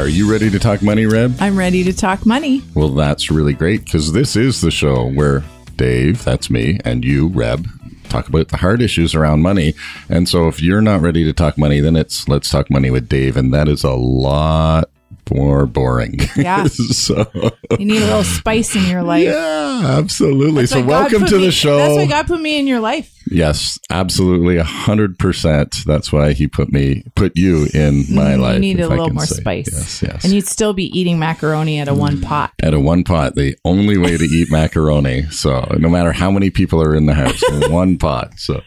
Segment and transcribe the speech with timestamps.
[0.00, 1.36] Are you ready to talk money, Reb?
[1.40, 2.62] I'm ready to talk money.
[2.72, 5.44] Well, that's really great because this is the show where
[5.76, 7.68] Dave, that's me, and you, Reb,
[8.04, 9.74] talk about the hard issues around money.
[10.08, 13.10] And so if you're not ready to talk money, then it's let's talk money with
[13.10, 13.36] Dave.
[13.36, 14.88] And that is a lot
[15.30, 16.18] more boring.
[16.36, 16.64] Yeah.
[16.66, 17.30] so,
[17.78, 19.24] You need a little spice in your life.
[19.24, 20.62] yeah, absolutely.
[20.62, 21.76] That's so welcome to me- the show.
[21.76, 23.14] That's why God put me in your life.
[23.30, 24.56] yes, absolutely.
[24.56, 25.76] A hundred percent.
[25.86, 28.54] That's why he put me, put you in my Mm, life.
[28.54, 29.40] You need a I little more say.
[29.40, 29.68] spice.
[29.72, 30.24] Yes, yes.
[30.24, 32.52] And you'd still be eating macaroni at a one pot.
[32.62, 33.34] at a one pot.
[33.34, 35.24] The only way to eat macaroni.
[35.30, 38.32] So no matter how many people are in the house, one pot.
[38.38, 38.62] So,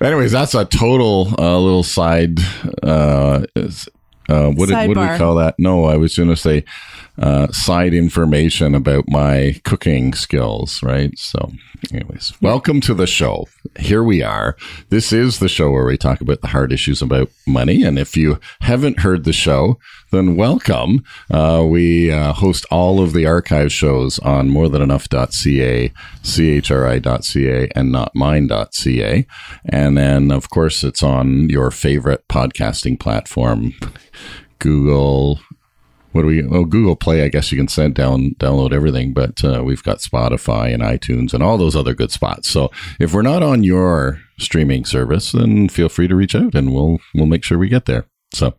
[0.00, 2.38] anyways, that's a total uh, little side.
[2.82, 3.44] Uh,
[4.28, 5.54] uh, what, did, what do we call that?
[5.58, 6.64] No, I was going to say
[7.18, 11.16] uh, side information about my cooking skills, right?
[11.18, 11.52] So,
[11.92, 13.46] anyways, welcome to the show.
[13.78, 14.56] Here we are.
[14.88, 17.82] This is the show where we talk about the hard issues about money.
[17.82, 19.78] And if you haven't heard the show,
[20.10, 21.04] then welcome.
[21.30, 29.26] Uh, we uh, host all of the archive shows on morethanenough.ca, chri.ca, and notmine.ca.
[29.66, 33.74] And then, of course, it's on your favorite podcasting platform,
[34.58, 35.40] Google,
[36.18, 39.44] what do we oh google play i guess you can send down download everything but
[39.44, 43.22] uh, we've got spotify and itunes and all those other good spots so if we're
[43.22, 47.44] not on your streaming service then feel free to reach out and we'll we'll make
[47.44, 48.52] sure we get there so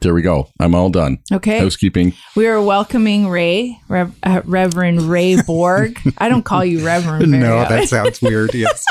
[0.00, 1.58] there we go i'm all done Okay.
[1.58, 5.98] housekeeping We are welcoming Ray, Rev, uh, Reverend Ray Borg.
[6.18, 7.26] I don't call you Reverend.
[7.30, 7.76] very No, often.
[7.80, 8.54] that sounds weird.
[8.54, 8.82] Yes.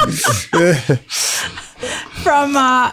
[2.24, 2.92] from uh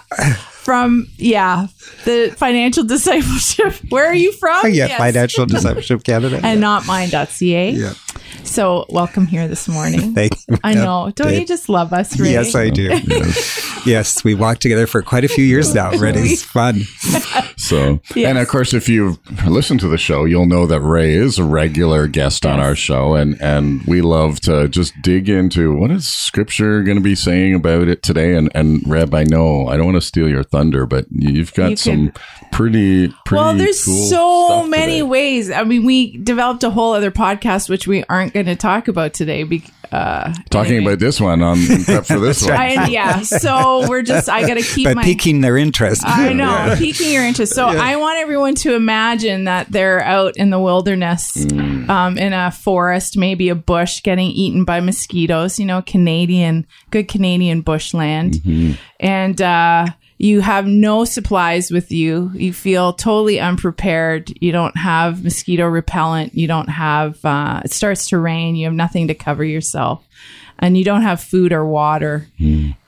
[0.64, 1.66] from yeah
[2.04, 4.98] the financial discipleship where are you from yeah, Yes.
[4.98, 6.40] Financial Discipleship Canada.
[6.42, 7.92] and not mine.ca Yeah.
[8.44, 10.56] So welcome here this morning Thank you.
[10.62, 12.32] i know don't you just love us Ray?
[12.32, 12.88] Yes, I do.
[13.86, 15.90] yes, we walked together for quite a few years now.
[15.98, 16.80] Ray is fun.
[17.56, 18.28] so Yes.
[18.28, 21.44] and of course if you've listened to the show you'll know that ray is a
[21.44, 26.06] regular guest on our show and and we love to just dig into what is
[26.06, 29.86] scripture going to be saying about it today and and reb i know i don't
[29.86, 32.12] want to steal your thunder but you've got You some
[32.54, 35.02] pretty pretty well there's cool so many today.
[35.02, 38.86] ways i mean we developed a whole other podcast which we aren't going to talk
[38.88, 40.92] about today be, uh talking anyway.
[40.92, 44.62] about this one on prep for this one I, yeah so we're just i gotta
[44.62, 46.02] keep But my piquing their interest.
[46.06, 47.54] I know, piquing your interest.
[47.54, 51.88] So I want everyone to imagine that they're out in the wilderness, Mm.
[51.88, 55.58] um, in a forest, maybe a bush, getting eaten by mosquitoes.
[55.58, 58.72] You know, Canadian, good Canadian bushland, Mm-hmm.
[59.00, 59.86] and uh,
[60.24, 62.30] you have no supplies with you.
[62.32, 64.32] You feel totally unprepared.
[64.40, 66.34] You don't have mosquito repellent.
[66.34, 67.22] You don't have.
[67.22, 68.56] Uh, it starts to rain.
[68.56, 70.02] You have nothing to cover yourself,
[70.58, 72.26] and you don't have food or water.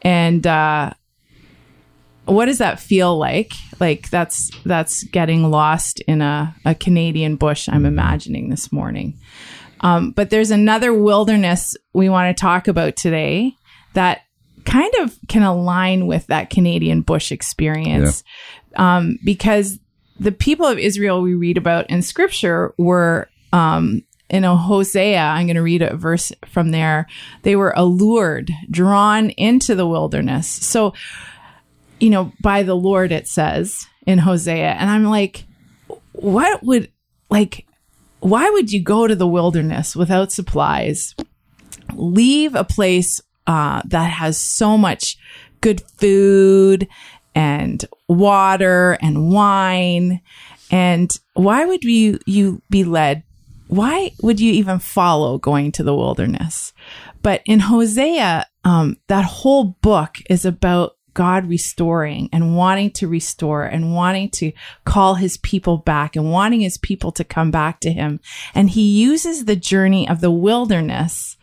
[0.00, 0.94] And uh,
[2.24, 7.68] what does that feel like like that's that's getting lost in a, a canadian bush
[7.68, 9.16] i'm imagining this morning
[9.82, 13.54] um, but there's another wilderness we want to talk about today
[13.92, 14.22] that
[14.66, 18.22] kind of can align with that canadian bush experience
[18.76, 19.78] um, because
[20.20, 25.46] the people of israel we read about in scripture were um, in a Hosea, I'm
[25.46, 27.06] going to read a verse from there.
[27.42, 30.48] They were allured, drawn into the wilderness.
[30.48, 30.94] So
[32.00, 34.72] you know, by the Lord, it says in Hosea.
[34.72, 35.44] And I'm like,
[36.12, 36.90] what would,
[37.30, 37.66] like,
[38.20, 41.14] why would you go to the wilderness without supplies?
[41.94, 45.16] Leave a place uh, that has so much
[45.60, 46.88] good food
[47.34, 50.20] and water and wine.
[50.70, 53.22] And why would you, you be led?
[53.68, 56.72] Why would you even follow going to the wilderness?
[57.22, 63.64] But in Hosea, um, that whole book is about God restoring and wanting to restore
[63.64, 64.52] and wanting to
[64.84, 68.20] call his people back and wanting his people to come back to him.
[68.54, 71.38] And he uses the journey of the wilderness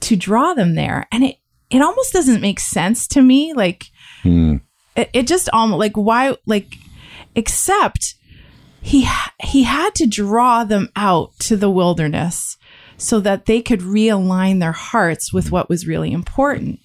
[0.00, 1.06] to draw them there.
[1.12, 1.36] And it,
[1.70, 3.52] it almost doesn't make sense to me.
[3.52, 3.86] Like,
[4.22, 4.56] hmm.
[4.96, 6.76] it, it just almost like why, like,
[7.34, 8.14] except
[8.82, 9.08] he,
[9.42, 12.56] he had to draw them out to the wilderness
[12.96, 16.80] so that they could realign their hearts with what was really important.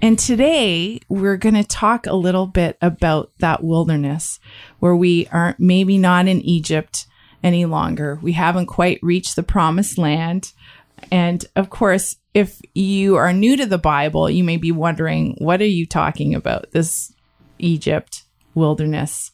[0.00, 4.40] And today we're going to talk a little bit about that wilderness
[4.80, 7.06] where we aren't maybe not in Egypt
[7.42, 8.18] any longer.
[8.22, 10.52] We haven't quite reached the promised land.
[11.10, 15.60] And of course, if you are new to the Bible, you may be wondering, what
[15.60, 16.70] are you talking about?
[16.72, 17.12] This
[17.58, 19.32] Egypt, wilderness,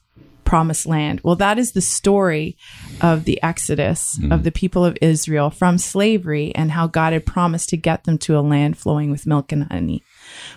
[0.49, 1.20] promised land.
[1.23, 2.56] Well, that is the story
[3.03, 4.32] of the Exodus hmm.
[4.32, 8.17] of the people of Israel from slavery and how God had promised to get them
[8.19, 10.03] to a land flowing with milk and honey.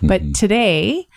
[0.02, 0.32] But hmm.
[0.32, 1.08] today,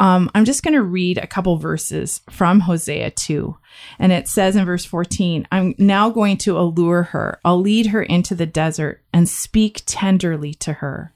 [0.00, 3.56] um, I'm just going to read a couple verses from Hosea 2.
[3.98, 7.40] And it says in verse 14, I'm now going to allure her.
[7.44, 11.12] I'll lead her into the desert and speak tenderly to her.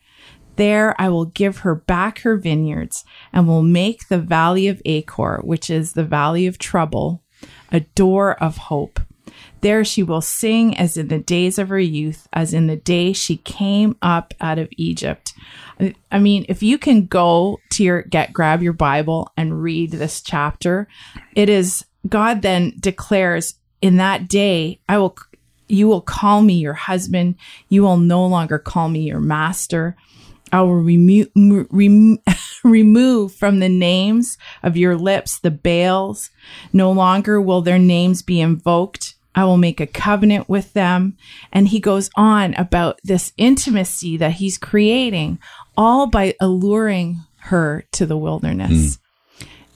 [0.57, 5.41] There I will give her back her vineyards and will make the valley of Achor,
[5.45, 7.23] which is the valley of trouble,
[7.71, 8.99] a door of hope.
[9.61, 13.13] There she will sing as in the days of her youth, as in the day
[13.13, 15.33] she came up out of Egypt.
[16.11, 20.21] I- mean, if you can go to your get grab your Bible and read this
[20.21, 20.89] chapter,
[21.35, 25.17] it is God then declares in that day, I will
[25.69, 27.35] you will call me your husband,
[27.69, 29.97] you will no longer call me your master.
[30.51, 32.19] I will rem-
[32.65, 36.31] remove from the names of your lips the Baals.
[36.73, 39.15] No longer will their names be invoked.
[39.39, 41.17] I will make a covenant with them.
[41.53, 45.39] And he goes on about this intimacy that he's creating,
[45.77, 48.99] all by alluring her to the wilderness.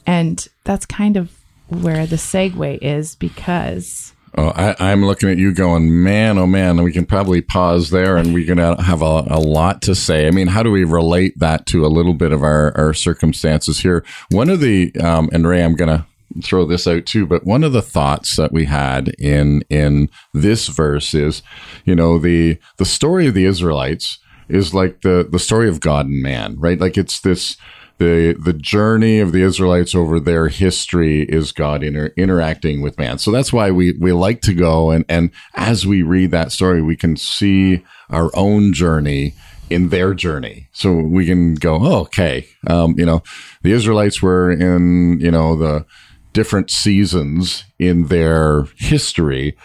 [0.04, 1.30] And that's kind of
[1.68, 6.82] where the segue is because Oh, I, I'm looking at you going, man, oh man,
[6.82, 10.26] we can probably pause there and we're going to have a, a lot to say.
[10.26, 13.80] I mean, how do we relate that to a little bit of our, our circumstances
[13.80, 14.04] here?
[14.30, 16.06] One of the, um, and Ray, I'm going to
[16.42, 20.68] throw this out too, but one of the thoughts that we had in, in this
[20.68, 21.42] verse is,
[21.84, 24.18] you know, the, the story of the Israelites
[24.48, 26.78] is like the, the story of God and man, right?
[26.78, 27.56] Like it's this,
[27.98, 33.18] the the journey of the Israelites over their history is God inter- interacting with man.
[33.18, 36.82] So that's why we we like to go and and as we read that story,
[36.82, 39.34] we can see our own journey
[39.70, 40.68] in their journey.
[40.72, 43.22] So we can go, oh, okay, um, you know,
[43.62, 45.86] the Israelites were in you know the
[46.32, 49.56] different seasons in their history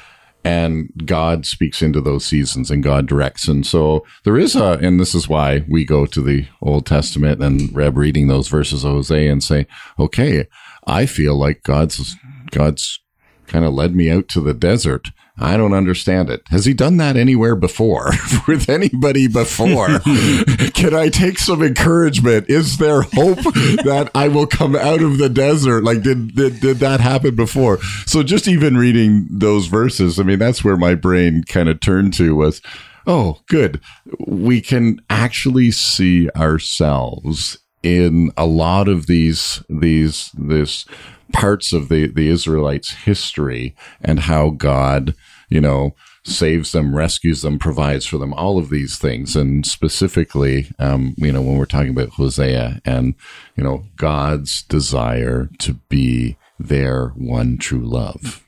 [0.48, 3.50] and God speaks into those seasons and God directs.
[3.50, 7.44] And so there is a, and this is why we go to the Old Testament
[7.44, 9.68] and Reb reading those verses of Hosea and say,
[10.00, 10.48] okay,
[10.86, 12.16] I feel like God's,
[12.52, 13.02] God's
[13.48, 15.10] kind of led me out to the desert.
[15.39, 16.42] I don't understand it.
[16.50, 18.12] Has he done that anywhere before
[18.48, 20.00] with anybody before?
[20.74, 22.50] Can I take some encouragement?
[22.50, 23.38] Is there hope
[23.84, 25.84] that I will come out of the desert?
[25.84, 27.80] Like, did, did, did that happen before?
[28.07, 32.13] So just even reading those verses, I mean, that's where my brain kind of turned
[32.16, 32.62] to was,
[33.06, 33.80] oh, good.
[34.28, 40.86] We can actually see ourselves in a lot of these, these, this,
[41.33, 45.13] parts of the, the Israelites' history and how God,
[45.50, 49.35] you know, saves them, rescues them, provides for them, all of these things.
[49.35, 53.15] And specifically, um, you know, when we're talking about Hosea and,
[53.56, 58.44] you know, God's desire to be their one true love,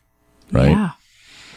[0.52, 0.72] right?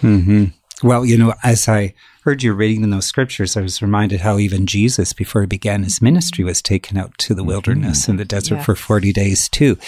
[0.02, 0.46] yeah.
[0.82, 1.94] Well, you know, as I
[2.24, 5.84] heard you reading in those scriptures, I was reminded how even Jesus, before he began
[5.84, 8.64] his ministry, was taken out to the wilderness and the desert Yes.
[8.66, 9.78] for 40 days too.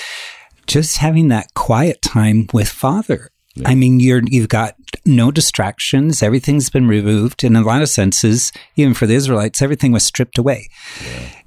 [0.67, 3.31] Just having that quiet time with Father.
[3.65, 4.75] I mean, you're, you've got
[5.07, 6.25] no distractions.
[6.25, 7.45] Everything's been removed.
[7.45, 10.69] And in a lot of senses, even for the Israelites, everything was stripped away.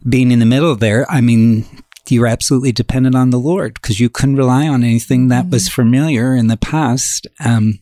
[0.08, 1.66] Being in the middle there, I mean,
[2.10, 5.68] you were absolutely dependent on the Lord because you couldn't rely on anything that was
[5.68, 7.28] familiar in the past.
[7.44, 7.80] Um,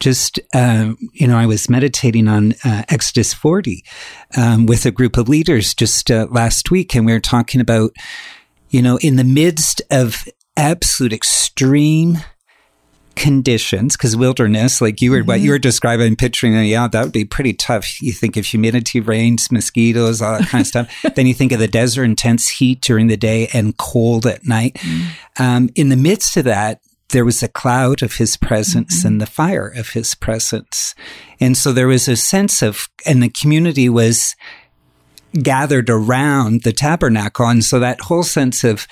[0.00, 3.84] just uh, you know, I was meditating on uh, Exodus 40
[4.36, 7.92] um, with a group of leaders just uh, last week, and we were talking about,
[8.70, 10.24] you know, in the midst of
[10.56, 12.18] absolute extreme
[13.16, 15.44] conditions, because wilderness, like you were, what mm-hmm.
[15.44, 18.00] you were describing, picturing, yeah, that would be pretty tough.
[18.00, 21.04] You think of humidity, rains, mosquitoes, all that kind of stuff.
[21.14, 24.74] then you think of the desert, intense heat during the day and cold at night.
[24.74, 25.06] Mm.
[25.38, 29.08] Um, in the midst of that, there was a cloud of his presence mm-hmm.
[29.08, 30.94] and the fire of his presence.
[31.40, 34.36] And so there was a sense of, and the community was
[35.34, 37.46] gathered around the tabernacle.
[37.46, 38.86] And so that whole sense of,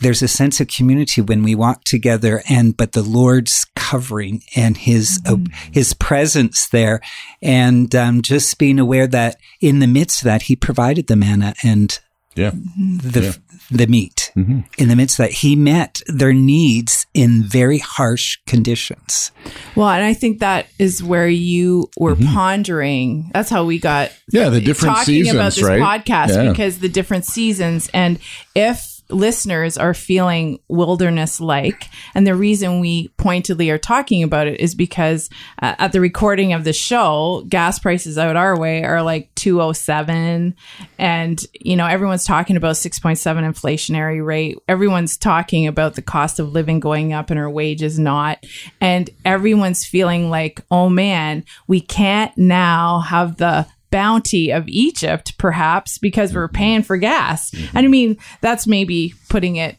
[0.00, 4.78] there's a sense of community when we walk together and but the lord's covering and
[4.78, 5.36] his uh,
[5.72, 7.02] his presence there
[7.42, 11.54] and um, just being aware that in the midst of that he provided the manna
[11.62, 11.98] and
[12.34, 12.52] Yeah.
[12.78, 13.38] the
[13.70, 14.60] the meat mm-hmm.
[14.78, 19.32] in the midst of that he met their needs in very harsh conditions
[19.74, 22.34] Well, and I think that is where you were mm-hmm.
[22.34, 23.30] pondering.
[23.32, 25.80] That's how we got Yeah, the different talking about this right?
[25.80, 26.50] podcast Yeah.
[26.50, 28.18] because the different seasons and
[28.54, 31.88] if listeners are feeling wilderness like.
[32.14, 35.28] And the reason we pointedly are talking about it is because
[35.62, 40.54] uh, at the recording of the show, gas prices out our way are like 207
[40.98, 44.58] and you know everyone's talking about 6.7 inflationary rate.
[44.68, 48.44] Everyone's talking about the cost of living going up and our wages not.
[48.80, 55.98] And everyone's feeling like, "Oh man, we can't now have the bounty of Egypt, perhaps
[55.98, 56.56] because we're mm-hmm.
[56.56, 57.50] paying for gas.
[57.50, 57.76] Mm-hmm.
[57.76, 59.76] And I mean, that's maybe putting it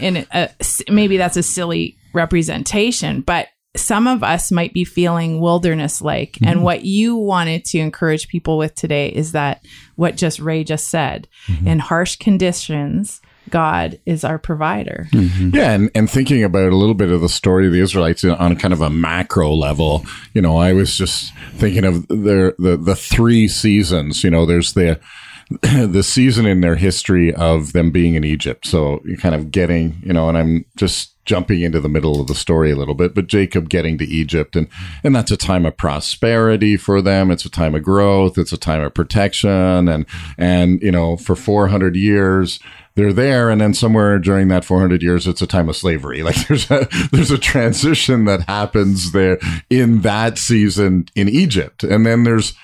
[0.00, 0.50] in a,
[0.88, 6.38] maybe that's a silly representation, but some of us might be feeling wilderness like.
[6.40, 6.62] And mm-hmm.
[6.62, 9.62] what you wanted to encourage people with today is that
[9.96, 11.28] what just Ray just said.
[11.64, 15.08] In harsh conditions, God is our provider.
[15.12, 15.54] Mm-hmm.
[15.54, 18.56] Yeah, and, and thinking about a little bit of the story of the Israelites on
[18.56, 22.96] kind of a macro level, you know, I was just thinking of their the the
[22.96, 24.24] three seasons.
[24.24, 25.00] You know, there's the
[25.62, 28.66] the season in their history of them being in Egypt.
[28.66, 32.26] So you're kind of getting, you know, and I'm just jumping into the middle of
[32.26, 34.68] the story a little bit, but Jacob getting to Egypt and
[35.04, 37.30] and that's a time of prosperity for them.
[37.30, 41.36] It's a time of growth, it's a time of protection and and you know, for
[41.36, 42.58] 400 years
[42.96, 46.16] they're there and then somewhere during that 400 years it's a time of slavery.
[46.26, 49.38] Like there's a there's a transition that happens there
[49.70, 51.84] in that season in Egypt.
[51.84, 52.54] And then there's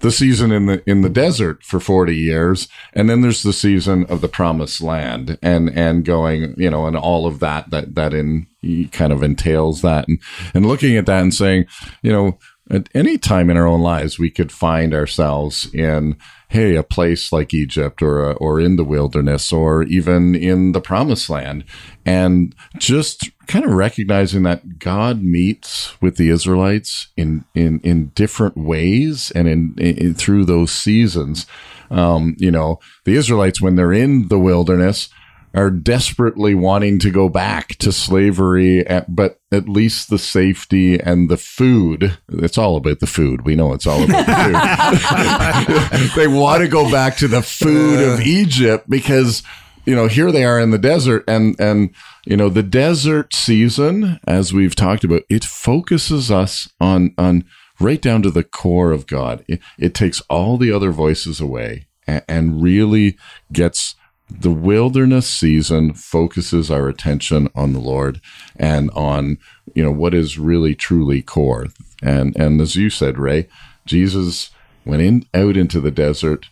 [0.00, 4.04] the season in the in the desert for 40 years and then there's the season
[4.06, 8.12] of the promised land and and going you know and all of that that that
[8.12, 8.48] in
[8.92, 10.08] kind of entails that.
[10.08, 10.18] And
[10.54, 11.66] and looking at that and saying
[12.02, 12.38] you know
[12.72, 16.16] at any time in our own lives we could find ourselves in
[16.48, 21.30] hey a place like Egypt or or in the wilderness or even in the promised
[21.30, 21.64] land.
[22.04, 28.56] And just kind of recognizing that God meets with the Israelites in in in different
[28.56, 31.46] ways and in, in through those seasons.
[31.90, 35.08] Um, you know the Israelites when they're in the wilderness
[35.54, 41.36] are desperately wanting to go back to slavery, but at least the safety and the
[41.36, 42.18] food.
[42.28, 43.44] It's all about the food.
[43.44, 46.10] We know it's all about the food.
[46.16, 49.42] they want to go back to the food of Egypt because,
[49.84, 51.94] you know, here they are in the desert and, and,
[52.24, 57.44] you know, the desert season, as we've talked about, it focuses us on, on
[57.78, 59.44] right down to the core of God.
[59.48, 63.18] It, it takes all the other voices away and, and really
[63.52, 63.96] gets
[64.40, 68.20] the wilderness season focuses our attention on the Lord
[68.56, 69.38] and on
[69.74, 71.68] you know what is really truly core.
[72.02, 73.48] And and as you said, Ray,
[73.86, 74.50] Jesus
[74.84, 76.48] went in out into the desert.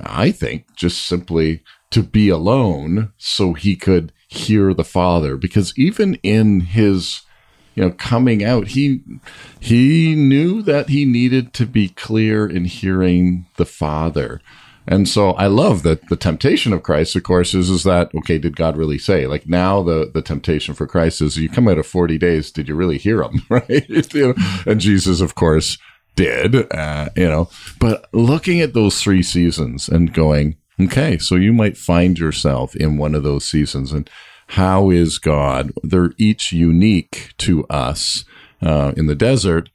[0.00, 6.14] I think just simply to be alone so he could hear the Father, because even
[6.16, 7.22] in his
[7.74, 9.00] you know coming out he
[9.60, 14.40] he knew that he needed to be clear in hearing the father
[14.88, 18.38] and so I love that the temptation of Christ, of course, is, is that, okay,
[18.38, 19.26] did God really say?
[19.26, 22.68] Like now the, the temptation for Christ is you come out of 40 days, did
[22.68, 23.42] you really hear him?
[23.50, 23.88] Right?
[24.14, 24.34] You know,
[24.66, 25.78] and Jesus, of course,
[26.16, 31.52] did, uh, you know, but looking at those three seasons and going, okay, so you
[31.52, 34.08] might find yourself in one of those seasons and
[34.48, 35.72] how is God?
[35.82, 38.24] They're each unique to us.
[38.60, 39.68] Uh, in the desert,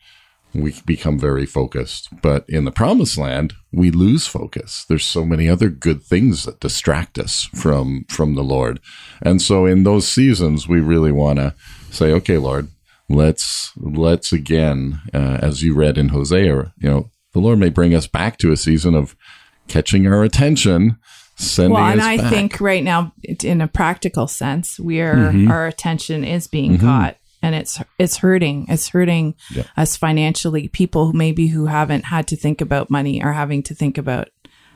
[0.54, 2.10] we become very focused.
[2.22, 4.86] But in the promised land, we lose focus.
[4.88, 8.80] There's so many other good things that distract us from from the Lord.
[9.22, 11.56] And so in those seasons, we really want to
[11.90, 12.68] say, okay, Lord,
[13.10, 17.96] let's let's again, uh, as you read in Hosea, you know, the Lord may bring
[17.96, 19.16] us back to a season of
[19.68, 20.98] catching our attention.
[21.36, 22.32] Sending Well, and I back.
[22.32, 23.12] think right now,
[23.44, 25.50] in a practical sense, we're Mm-hmm.
[25.50, 28.66] our attention is being caught, and it's it's hurting.
[28.70, 29.64] It's hurting Yeah.
[29.78, 30.68] us financially.
[30.70, 34.30] People who maybe who haven't had to think about money are having to think about,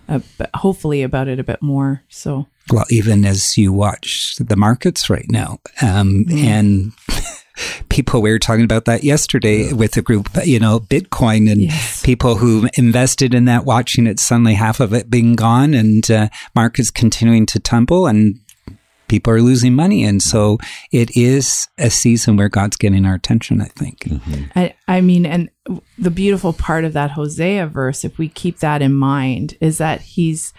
[0.08, 0.20] uh,
[0.54, 2.04] hopefully, about it a bit more.
[2.10, 6.92] So Well, even as you watch the markets right now, um, and
[7.90, 12.02] people, we were talking about that yesterday with a group, you know, Bitcoin and Yes.
[12.04, 16.28] people who invested in that, watching it suddenly half of it being gone and uh,
[16.56, 18.40] markets continuing to tumble and
[19.08, 20.04] people are losing money.
[20.04, 20.58] And so
[20.92, 24.00] it is a season where God's getting our attention, I think.
[24.00, 24.60] Mm-hmm.
[24.60, 25.50] I, I mean, and
[25.98, 30.02] the beautiful part of that Hosea verse, if we keep that in mind, is that
[30.02, 30.54] he's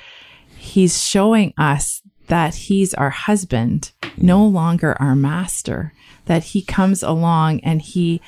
[0.56, 4.52] he's showing us that he's our husband, no mm.
[4.52, 5.92] longer our master.
[6.26, 8.20] That he comes along and he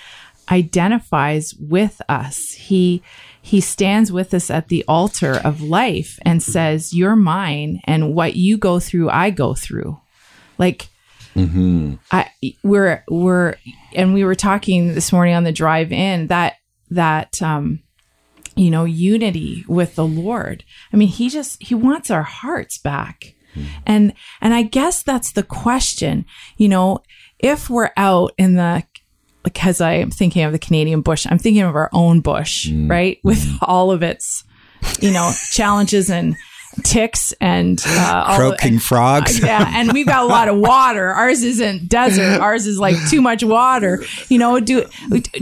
[0.51, 2.53] identifies with us.
[2.53, 3.03] He
[3.43, 8.37] he stands with us at the altar of life and says, "You're mine, and what
[8.37, 10.01] you go through, I go through."
[10.61, 10.89] Like
[11.35, 11.95] mm-hmm.
[12.13, 12.31] I
[12.63, 13.57] we're we're
[13.95, 16.57] and we were talking this morning on the drive in that
[16.91, 17.81] that um
[18.57, 20.63] you know unity with the Lord.
[20.93, 23.35] I mean, he just he wants our hearts back.
[23.57, 23.69] Mm-hmm.
[23.87, 26.27] And and I guess that's the question.
[26.59, 27.03] You know,
[27.39, 28.85] if we're out in the
[29.43, 32.91] because I'm thinking of the Canadian bush, I'm thinking of our own bush, mm-hmm.
[32.91, 33.19] right?
[33.25, 34.45] With all of its,
[35.01, 36.37] you know, challenges and
[36.81, 39.41] ticks and uh, all- Croaking and- frogs.
[39.41, 41.09] yeah, and we've got a lot of water.
[41.11, 42.41] Ours isn't desert.
[42.41, 44.03] Ours is like too much water.
[44.29, 44.85] You know, do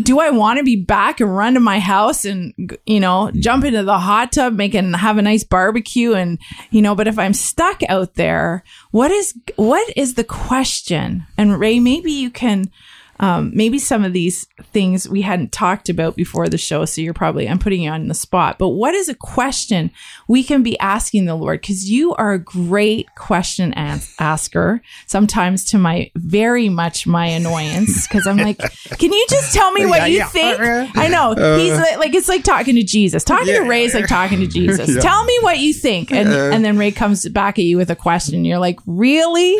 [0.03, 2.53] do I want to be back and run to my house and
[2.87, 6.39] you know jump into the hot tub, make and have a nice barbecue and
[6.71, 6.95] you know?
[6.95, 11.25] But if I'm stuck out there, what is what is the question?
[11.37, 12.71] And Ray, maybe you can.
[13.21, 17.15] Um, maybe some of these things we hadn't talked about before the show, so you're
[17.15, 18.59] probably I'm putting you on the spot.
[18.59, 19.91] But what is a question
[20.29, 21.61] we can be asking the Lord?
[21.61, 24.81] Because you are a great question as- asker.
[25.07, 28.59] Sometimes to my very much my annoyance, because I'm like,
[28.99, 30.61] can you just tell me what you think?
[30.61, 30.93] Uh-huh.
[30.95, 31.83] I know he's uh-huh.
[31.83, 33.25] like, like it's like talking to Jesus.
[33.25, 35.03] Talking to Ray is like talking to Jesus.
[35.03, 36.51] Tell me what you think, and uh-huh.
[36.53, 38.45] and then Ray comes back at you with a question.
[38.45, 39.59] You're like, really?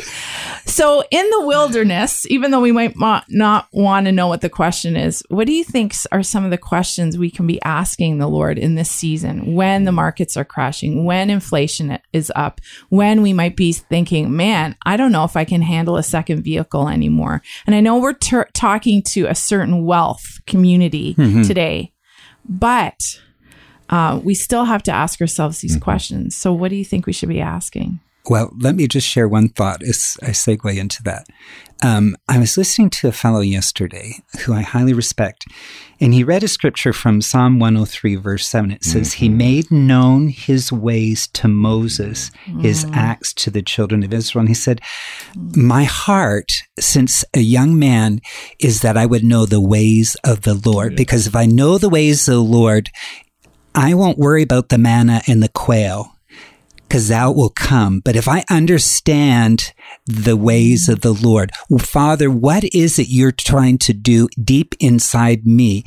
[0.67, 4.51] So in the wilderness, even though we might mo- not want to know what the
[4.51, 8.19] question is, what do you think are some of the questions we can be asking
[8.19, 13.23] the Lord in this season when the markets are crashing, when inflation is up, when
[13.23, 16.89] we might be thinking, man, I don't know if I can handle a second vehicle
[16.89, 17.41] anymore.
[17.67, 21.15] And I know we're ter- talking to a certain wealth community
[21.45, 21.93] today,
[22.47, 23.01] but
[23.89, 26.37] uh, we still have to ask ourselves these questions.
[26.37, 28.01] So what do you think we should be asking?
[28.29, 31.27] Well, let me just share one thought as I segue into that.
[31.83, 35.47] Um, I was listening to a fellow yesterday who I highly respect,
[36.01, 38.73] and he read a scripture from Psalm 103, verse 7.
[38.73, 42.31] It says, He made known his ways to Moses,
[42.61, 44.41] his acts to the children of Israel.
[44.41, 44.81] And he said,
[45.37, 48.21] My heart, since a young man,
[48.59, 51.89] is that I would know the ways of the Lord, because if I know the
[51.89, 52.91] ways of the Lord,
[53.75, 56.18] I won't worry about the manna and the quail
[56.89, 58.01] because that will come.
[58.01, 59.75] But if I understand
[60.07, 65.47] the ways of the Lord, Father, what is it you're trying to do deep inside
[65.47, 65.85] me?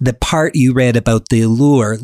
[0.00, 1.98] The part you read about the allure.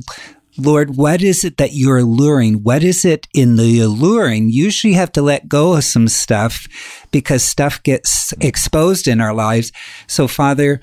[0.59, 2.65] Lord, what is it that you're alluring?
[2.65, 4.51] What is it in the alluring?
[4.51, 6.67] Usually have to let go of some stuff
[7.13, 9.71] because stuff gets exposed in our lives.
[10.09, 10.81] So Father,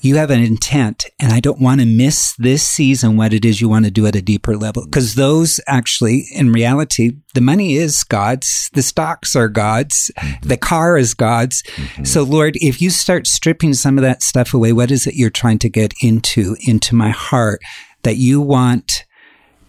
[0.00, 3.60] you have an intent and I don't want to miss this season what it is
[3.60, 4.86] you want to do at a deeper level.
[4.86, 10.10] Cause those actually, in reality, the money is God's, the stocks are God's,
[10.42, 11.62] the car is God's.
[11.62, 12.04] Mm-hmm.
[12.04, 15.30] So Lord, if you start stripping some of that stuff away, what is it you're
[15.30, 17.60] trying to get into, into my heart
[18.02, 19.04] that you want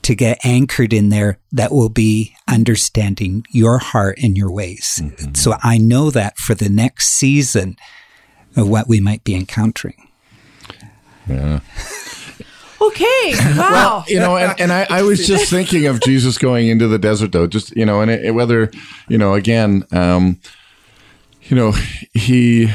[0.01, 4.99] to get anchored in there that will be understanding your heart and your ways.
[5.01, 5.33] Mm-hmm.
[5.33, 7.75] So I know that for the next season
[8.55, 10.09] of what we might be encountering.
[11.29, 11.59] Yeah.
[12.81, 13.33] Okay.
[13.57, 14.03] Wow.
[14.07, 17.31] you know, and, and I, I was just thinking of Jesus going into the desert,
[17.31, 17.45] though.
[17.47, 18.71] Just you know, and it, whether
[19.07, 20.39] you know, again, um,
[21.43, 21.73] you know,
[22.13, 22.71] he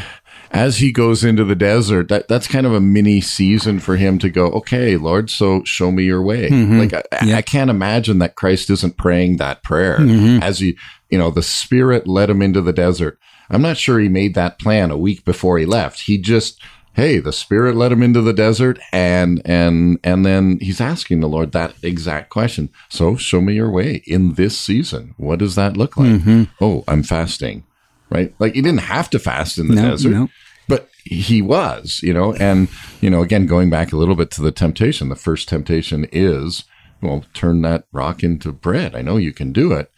[0.51, 4.19] as he goes into the desert, that that's kind of a mini season for him
[4.21, 4.47] to go.
[4.47, 6.49] Okay, Lord, so show me your way.
[6.79, 9.97] Like I, I can't imagine that Christ isn't praying that prayer
[10.43, 10.79] as he,
[11.11, 13.19] you know, the Spirit led him into the desert.
[13.51, 16.03] I'm not sure he made that plan a week before he left.
[16.03, 16.61] He just
[16.95, 21.29] hey the spirit led him into the desert and and and then he's asking the
[21.29, 22.71] lord that exact question.
[22.89, 25.15] So show me your way in this season.
[25.17, 26.09] What does that look like?
[26.11, 26.43] Mm-hmm.
[26.61, 27.65] Oh i'm fasting
[28.11, 28.35] right?
[28.39, 30.29] Like he didn't have to fast in the No, desert no.
[30.69, 32.35] but he was you know?
[32.35, 32.69] And
[33.01, 36.65] you know again going back a little bit to the temptation the first temptation is
[37.03, 38.95] well turn that rock into bread.
[38.95, 39.91] I know you can do it.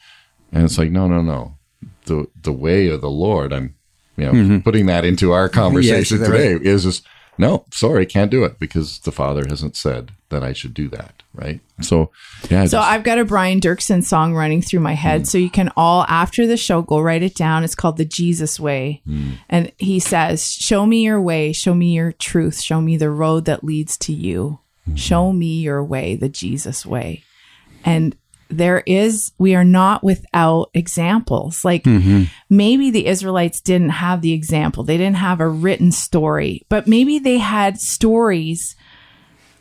[0.52, 1.58] And it's like no no no.
[2.06, 3.75] The the way of the lord i'm
[4.16, 4.58] you know mm-hmm.
[4.58, 7.06] putting that into our conversation Yes, today is just
[7.38, 11.22] no sorry can't do it because the father hasn't said that i should do that
[11.34, 12.10] right so
[12.50, 15.22] yeah So just- I've got a Brian Doerksen song running through my head.
[15.22, 15.26] Mm.
[15.26, 17.64] So you can all, after the show, go write it down.
[17.64, 19.02] It's called The Jesus Way.
[19.06, 19.32] Mm.
[19.50, 21.52] And he says, Show me your way.
[21.52, 22.60] Show me your truth.
[22.62, 24.60] Show me the road that leads to you.
[24.88, 24.96] Mm-hmm.
[24.96, 27.24] Show me your way, the Jesus way.
[27.84, 28.16] And
[28.48, 31.64] there is, we are not without examples.
[31.64, 31.84] Like
[32.48, 37.18] maybe the Israelites didn't have the example, they didn't have a written story, but maybe
[37.18, 38.76] they had stories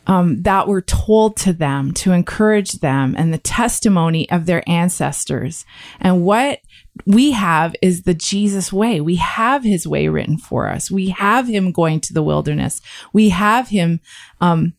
[0.06, 5.64] that were told to them to encourage them and the testimony of their ancestors.
[6.00, 6.60] And what
[7.04, 9.00] we have is the Jesus way.
[9.00, 10.90] We have his way written for us.
[10.90, 12.80] We have him going to the wilderness.
[13.12, 14.00] We have him,
[14.40, 14.74] um,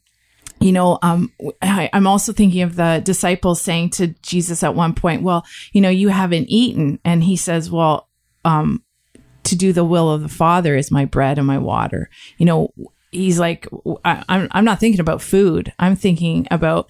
[0.59, 4.93] you know, um, I, I'm also thinking of the disciples saying to Jesus at one
[4.93, 6.99] point, well, you know, you haven't eaten.
[7.05, 8.09] And he says, well,
[8.43, 8.83] um,
[9.43, 12.09] to do the will of the Father is my bread and my water.
[12.37, 12.73] You know,
[13.11, 13.67] he's like
[14.03, 15.73] I, I'm I'm not thinking about food.
[15.79, 16.89] I'm thinking about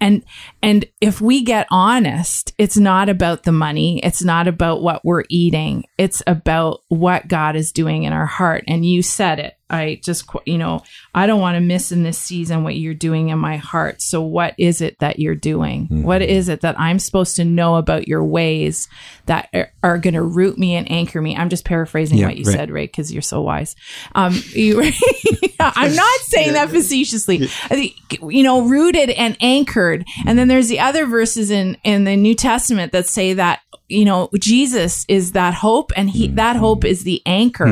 [0.00, 0.24] and
[0.62, 4.00] and if we get honest, it's not about the money.
[4.02, 5.84] It's not about what we're eating.
[5.98, 8.64] It's about what God is doing in our heart.
[8.66, 9.57] And you said it.
[9.70, 10.82] I just, you know,
[11.14, 14.00] I don't want to miss in this season what you're doing in my heart.
[14.02, 15.86] So, what is it that you're doing?
[16.02, 18.88] What is it that I'm supposed to know about your ways
[19.26, 21.36] that are, are going to root me and anchor me?
[21.36, 22.54] I'm just paraphrasing Yeah, what you right.
[22.56, 23.76] said, Ray, because you're so wise.
[24.14, 24.80] Um, you,
[25.60, 27.48] I'm not saying that facetiously.
[28.22, 30.04] You know, rooted and anchored.
[30.26, 34.04] And then there's the other verses in in the New Testament that say that you
[34.04, 37.66] know Jesus is that hope and he that hope is the anchor.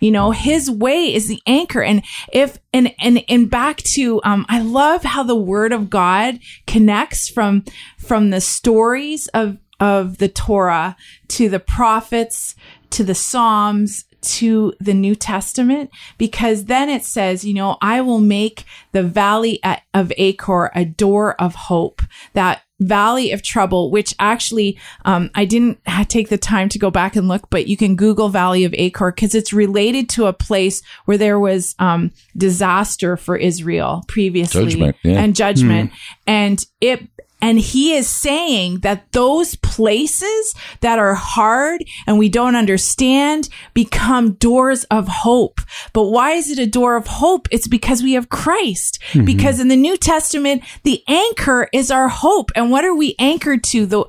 [0.00, 1.82] You know, his way is the anchor.
[1.82, 6.38] And if and and and back to um I love how the word of God
[6.66, 7.64] connects from
[7.98, 10.96] from the stories of of the Torah
[11.28, 12.54] to the prophets
[12.90, 18.18] to the Psalms to the New Testament because then it says, you know, I will
[18.20, 19.60] make the valley
[19.94, 22.02] of Achor a door of hope.
[22.32, 26.90] That valley of trouble, which actually, um, I didn't ha- take the time to go
[26.90, 30.32] back and look, but you can Google Valley of Achor because it's related to a
[30.32, 35.20] place where there was, um, disaster for Israel previously Judgment, yeah.
[35.20, 35.90] and judgment.
[36.26, 37.08] And it,
[37.40, 44.32] and he is saying that those places that are hard and we don't understand become
[44.32, 45.60] doors of hope.
[45.92, 47.46] But why is it a door of hope?
[47.50, 48.98] It's because we have Christ.
[49.12, 49.26] Mm-hmm.
[49.26, 52.50] Because in the New Testament, the anchor is our hope.
[52.56, 53.86] And what are we anchored to?
[53.86, 54.04] The,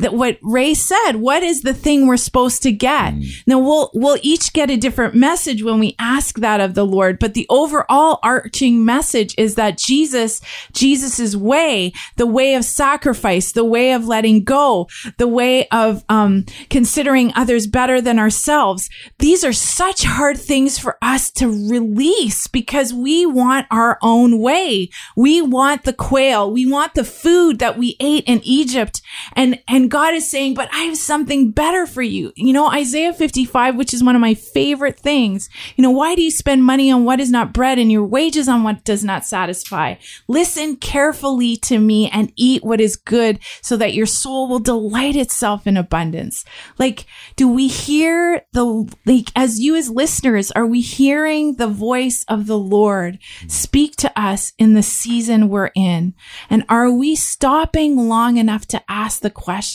[0.00, 3.14] that what Ray said, what is the thing we're supposed to get?
[3.46, 7.18] Now we'll, we'll each get a different message when we ask that of the Lord,
[7.18, 10.40] but the overall arching message is that Jesus,
[10.72, 16.44] Jesus's way, the way of sacrifice, the way of letting go, the way of, um,
[16.68, 18.88] considering others better than ourselves.
[19.18, 24.90] These are such hard things for us to release because we want our own way.
[25.16, 26.50] We want the quail.
[26.50, 29.02] We want the food that we ate in Egypt.
[29.34, 32.32] And, and God is saying, but I have something better for you.
[32.36, 35.50] You know, Isaiah 55, which is one of my favorite things.
[35.76, 38.48] You know, why do you spend money on what is not bread and your wages
[38.48, 39.96] on what does not satisfy?
[40.28, 45.16] Listen carefully to me and eat what is good so that your soul will delight
[45.16, 46.44] itself in abundance.
[46.78, 52.24] Like, do we hear the, like, as you as listeners, are we hearing the voice
[52.28, 56.14] of the Lord speak to us in the season we're in?
[56.48, 59.69] And are we stopping long enough to ask the question,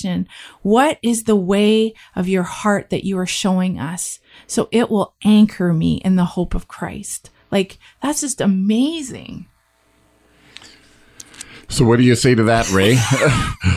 [0.61, 4.19] what is the way of your heart that you are showing us?
[4.47, 7.29] So it will anchor me in the hope of Christ.
[7.51, 9.47] Like, that's just amazing.
[11.67, 12.95] So, what do you say to that, Ray?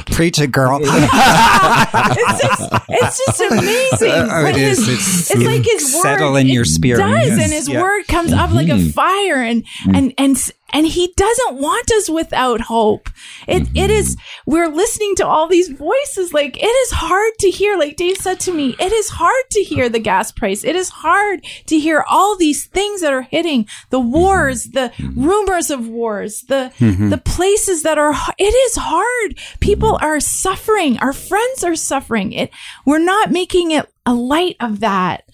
[0.14, 0.78] Preach it, girl.
[0.82, 4.10] it's just, it's just amazing.
[4.10, 4.78] Uh, uh, oh, When it is.
[4.86, 6.98] his- It's it's like his word settle in your spirit.
[6.98, 7.42] Does Yes.
[7.42, 7.80] and his Yeah.
[7.80, 8.88] word comes up like Mm-hmm.
[8.90, 9.94] a fire, and mm-hmm.
[9.94, 13.08] and and s- and he doesn't want us without hope.
[13.46, 14.16] It it is.
[14.16, 14.50] Mm-hmm.
[14.50, 16.32] We're listening to all these voices.
[16.32, 17.76] Like it is hard to hear.
[17.78, 20.64] Like Dave said to me, it is hard to hear the gas price.
[20.64, 25.22] It is hard to hear all these things that are hitting the wars, the Mm-hmm.
[25.24, 28.14] rumors of wars, the the places that are.
[28.38, 29.38] It is hard.
[29.60, 30.04] People Mm-hmm.
[30.04, 30.98] are suffering.
[30.98, 32.32] Our friends are suffering.
[32.32, 32.50] It.
[32.86, 35.24] We're not making it a light of that,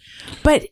[0.43, 0.67] but.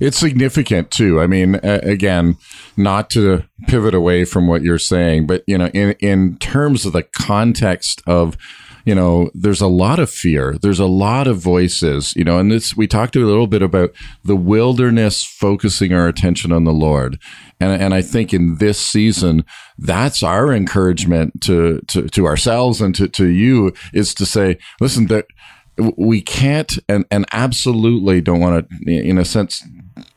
[0.00, 1.20] It's significant too.
[1.20, 2.36] I mean, uh, again,
[2.76, 6.92] not to pivot away from what you're saying, but you know, in in terms of
[6.92, 8.36] the context of,
[8.84, 10.56] you know, there's a lot of fear.
[10.60, 12.14] There's a lot of voices.
[12.16, 13.92] You know, and this we talked a little bit about
[14.24, 17.18] the wilderness focusing our attention on the Lord,
[17.60, 19.44] and and I think in this season,
[19.78, 25.06] that's our encouragement to to to ourselves and to to you is to say, listen,
[25.06, 25.26] that
[25.96, 29.66] we can't and, and absolutely don't want to in a sense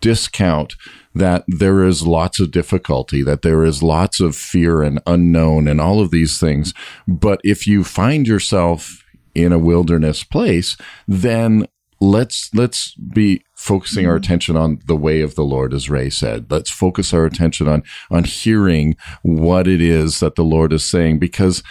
[0.01, 0.75] discount
[1.17, 5.79] that there is lots of difficulty that there is lots of fear and unknown and
[5.81, 6.73] all of these things
[7.07, 9.03] but if you find yourself
[9.35, 10.77] in a wilderness place
[11.07, 11.67] then
[11.99, 16.45] let's let's be focusing our attention on the way of the lord as ray said
[16.51, 21.17] let's focus our attention on on hearing what it is that the lord is saying
[21.17, 21.63] because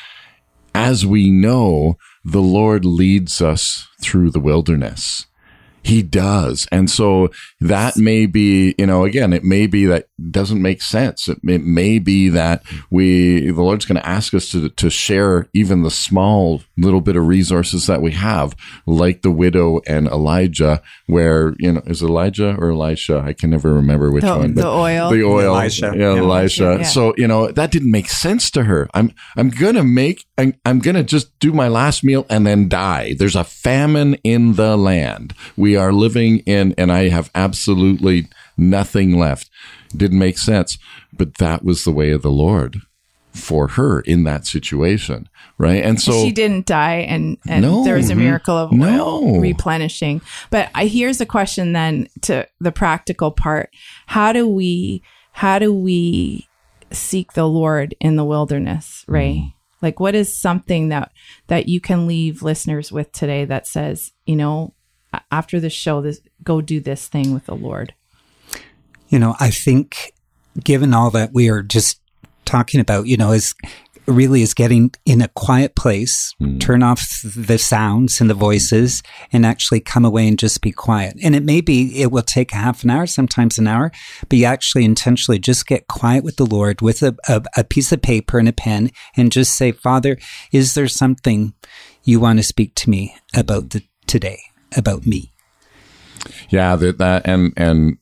[0.76, 5.24] as we know, the Lord leads us through the wilderness.
[5.86, 6.66] He does.
[6.72, 11.28] And so that may be, you know, again, it may be that doesn't make sense.
[11.28, 15.48] It, it may be that we, the Lord's going to ask us to, to share
[15.54, 20.82] even the small little bit of resources that we have, like the widow and Elijah,
[21.06, 23.22] where, you know, is Elijah or Elisha?
[23.24, 24.54] I can never remember which The- one.
[24.54, 25.10] the oil.
[25.10, 25.54] The oil.
[25.56, 25.92] Elisha.
[25.96, 26.20] Yeah, Yeah.
[26.20, 26.76] Elisha.
[26.80, 26.82] Yeah.
[26.82, 28.88] So, you know, that didn't make sense to her.
[28.92, 32.44] I'm, I'm going to make, I'm, I'm going to just do my last meal and
[32.44, 33.14] then die.
[33.16, 35.32] There's a famine in the land.
[35.56, 39.50] We are living in, and I have absolutely nothing left.
[39.96, 40.78] didn't make sense.
[41.12, 42.78] But that was the way of the Lord
[43.32, 45.82] for her in that situation, right?
[45.84, 47.84] And so she didn't die and, and No.
[47.84, 49.36] there was a miracle of No.
[49.38, 53.68] replenishing but I, here's a question then to the practical part
[54.06, 56.48] how do we how do we
[56.92, 59.52] seek the lord in the wilderness ray Mm.
[59.82, 61.12] like what is something that
[61.48, 64.72] that you can leave listeners with today that says you know
[65.30, 67.94] after this show this go do this thing with the lord.
[69.08, 70.12] You know, I think
[70.62, 72.00] given all that we are just
[72.44, 73.54] talking about, you know, is
[74.06, 76.58] really is getting in a quiet place, hmm.
[76.58, 79.02] turn off the sounds and the voices
[79.32, 81.16] and actually come away and just be quiet.
[81.22, 83.90] And it may be, it will take a half an hour, sometimes an hour,
[84.28, 87.92] but you actually intentionally just get quiet with the Lord with a, a, a piece
[87.92, 90.16] of paper and a pen and just say, Father,
[90.52, 91.54] is there something
[92.04, 94.38] you want to speak to me about the, today,
[94.76, 95.32] about me?
[96.48, 97.98] Yeah, that that and and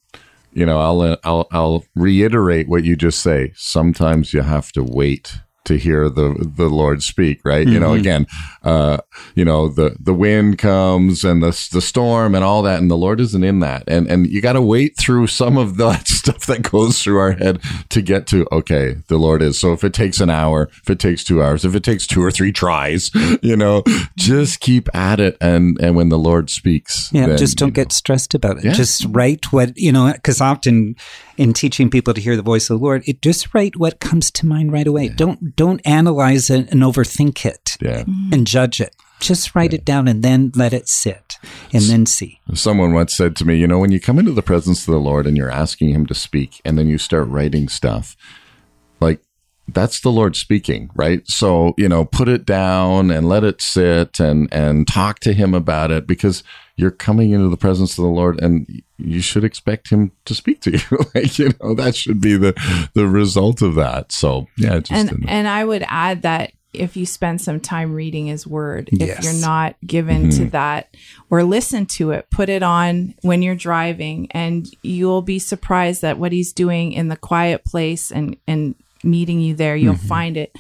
[0.53, 3.53] you know, I'll I'll I'll reiterate what you just say.
[3.57, 7.67] Sometimes you have to wait to hear the the Lord speak, right?
[7.67, 8.27] You know, again,
[8.63, 8.99] uh,
[9.35, 12.97] you know, the the wind comes and the the storm and all that, and the
[12.97, 16.47] Lord isn't in that, and and you got to wait through some of that stuff
[16.47, 19.59] that goes through our head to get to okay, the Lord is.
[19.59, 22.23] So if it takes an hour, if it takes two hours, if it takes two
[22.23, 23.11] or three tries,
[23.43, 23.83] you know,
[24.17, 27.73] just keep at it, and and when the Lord speaks, Yeah, then, just don't you
[27.73, 28.65] know, get stressed about it.
[28.65, 28.73] Yeah.
[28.73, 30.97] Just write what, you know, because often
[31.37, 34.31] in teaching people to hear the voice of the Lord, it just write what comes
[34.33, 35.09] to mind right away.
[35.09, 38.03] Don't don't analyze it and overthink it yeah.
[38.03, 38.33] Mm-hmm.
[38.33, 38.95] and judge it.
[39.21, 41.39] Just write it down and then let it sit
[41.73, 42.41] and then see.
[42.53, 45.01] Someone once said to me, you know, when you come into the presence of the
[45.01, 48.44] Lord and you're asking Him to speak, and then you start writing stuff, like
[49.69, 51.27] that's the Lord speaking, right?
[51.27, 55.55] So, you know, put it down and let it sit and and talk to Him
[55.55, 56.43] about it because
[56.77, 60.61] you're coming into the presence of the Lord and you should expect Him to speak
[60.63, 60.99] to you.
[61.15, 62.55] like, you know, that should be the
[62.95, 64.13] the result of that.
[64.13, 67.95] So, yeah, just and an- and I would add that if you spend some time
[67.95, 70.49] reading his word, if you're not given to mm-hmm.
[70.51, 70.95] that
[71.31, 76.19] or listen to it, put it on when you're driving and you'll be surprised at
[76.19, 79.77] what he's doing in the quiet place and and meeting you there.
[79.77, 80.57] You'll find it.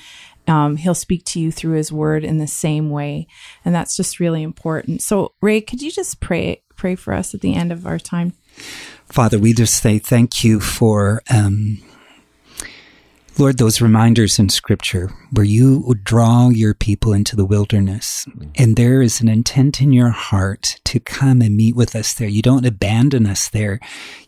[0.46, 3.26] Um, he'll speak to you through his word in the same way.
[3.64, 5.00] And that's just really important.
[5.00, 8.34] So Ray, could you just pray pray for us at the end of our time?
[9.06, 11.78] Father, we just say thank you for, um,
[13.36, 18.26] Lord, those reminders in scripture where you would draw your people into the wilderness.
[18.54, 22.28] And there is an intent in your heart to come and meet with us there.
[22.28, 23.80] You don't abandon us there.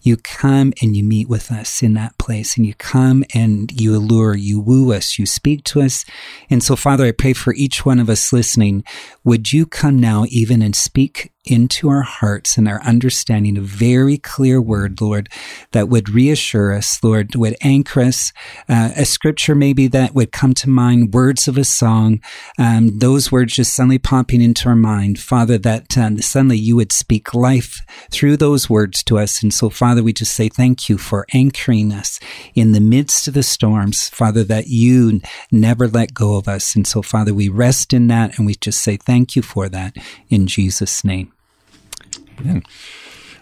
[0.03, 3.97] You come and you meet with us in that place and you come and you
[3.97, 6.05] allure, you woo us, you speak to us.
[6.51, 8.83] And so, Father, I pray for each one of us listening.
[9.25, 14.19] Would you come now even and speak into our hearts and our understanding a very
[14.19, 15.29] clear word, Lord,
[15.73, 18.33] that would reassure us, Lord, would anchor us.
[18.69, 22.21] Uh, a scripture maybe that would come to mind, words of a song,
[22.59, 26.93] um, those words just suddenly popping into our mind, Father, that um, suddenly you would
[26.93, 29.43] speak life through those words to us.
[29.43, 32.16] And so, Father, we just say thank you for anchoring us
[32.55, 36.75] in the midst of the storms, Father, that you never let go of us.
[36.75, 39.97] And so, Father, we rest in that and we just say thank you for that
[40.29, 41.33] in Jesus' name.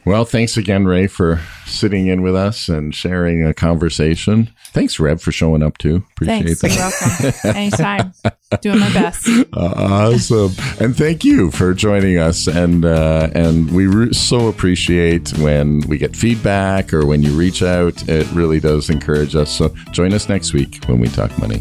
[0.06, 4.50] Well, thanks again, Ray, for sitting in with us and sharing a conversation.
[4.66, 6.04] Thanks, Reb, for showing up too.
[6.12, 6.58] Appreciate that.
[6.58, 6.76] Thanks.
[6.76, 7.34] You're that.
[7.42, 7.56] welcome.
[7.56, 8.12] Anytime.
[8.60, 9.28] Doing my best.
[9.54, 12.46] awesome, and thank you for joining us.
[12.46, 17.62] And uh, and we re- so appreciate when we get feedback or when you reach
[17.62, 18.08] out.
[18.08, 19.50] It really does encourage us.
[19.50, 21.60] So join us next week when we talk money.